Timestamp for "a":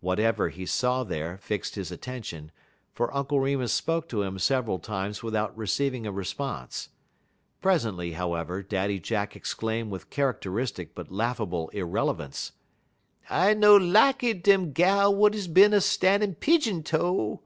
6.06-6.12, 15.74-15.82